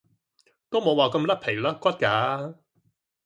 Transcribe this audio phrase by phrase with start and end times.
[0.71, 2.55] 都冇話咁甩皮甩骨㗎